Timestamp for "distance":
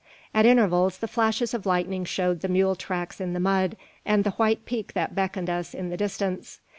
5.97-6.59